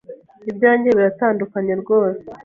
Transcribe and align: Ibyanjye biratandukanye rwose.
Ibyanjye 0.49 0.89
biratandukanye 0.97 1.73
rwose. 1.81 2.25